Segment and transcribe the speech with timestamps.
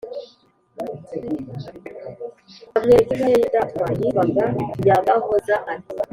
[2.75, 4.43] amwereka inka ye y'indatwa yitwaga
[4.85, 5.93] nyagahoza, ati